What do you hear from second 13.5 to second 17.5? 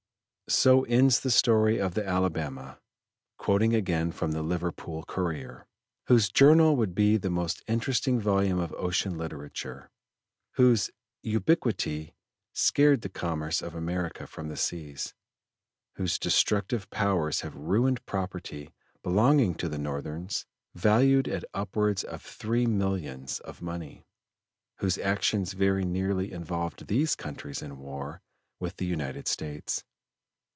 of America from the seas; whose destructive powers